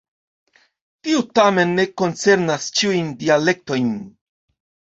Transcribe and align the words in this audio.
Tio 1.07 1.19
tamen 1.41 1.75
ne 1.81 1.85
koncernas 2.03 2.67
ĉiujn 2.81 3.15
dialektojn. 3.23 3.95